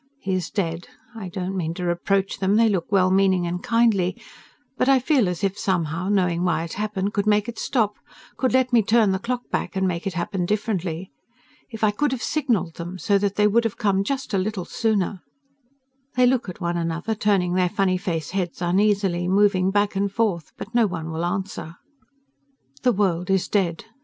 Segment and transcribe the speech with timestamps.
[0.17, 0.87] He is dead.
[1.13, 4.19] I don't mean to reproach them they look well meaning and kindly
[4.75, 7.99] but I feel as if, somehow, knowing why it happened could make it stop,
[8.35, 11.11] could let me turn the clock back and make it happen differently.
[11.69, 15.21] If I could have signaled them, so they would have come just a little sooner.
[16.15, 20.51] They look at one another, turning their funny face heads uneasily, moving back and forth,
[20.57, 21.75] but no one will answer.
[22.81, 23.85] The world is dead....